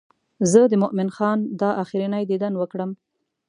[0.51, 2.91] زه د مومن خان دا آخرنی دیدن وکړم.